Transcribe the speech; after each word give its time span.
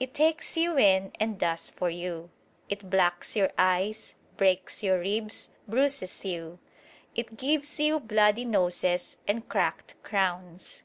It 0.00 0.14
takes 0.14 0.56
you 0.56 0.78
in 0.78 1.12
and 1.20 1.38
does 1.38 1.68
for 1.68 1.90
you. 1.90 2.30
It 2.70 2.88
blacks 2.88 3.36
your 3.36 3.50
eyes, 3.58 4.14
breaks 4.38 4.82
your 4.82 5.00
ribs, 5.00 5.50
bruises 5.68 6.24
you. 6.24 6.58
It 7.14 7.36
gives 7.36 7.78
you 7.78 8.00
"bloody 8.00 8.46
noses 8.46 9.18
and 9.28 9.46
cracked 9.46 10.02
crowns." 10.02 10.82